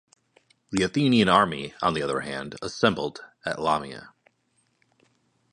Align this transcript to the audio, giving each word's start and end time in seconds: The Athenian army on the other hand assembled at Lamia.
The 0.71 0.81
Athenian 0.83 1.29
army 1.29 1.75
on 1.79 1.93
the 1.93 2.01
other 2.01 2.21
hand 2.21 2.55
assembled 2.63 3.23
at 3.45 3.61
Lamia. 3.61 4.13